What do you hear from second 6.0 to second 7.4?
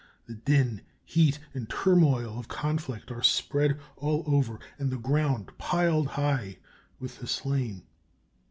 high with the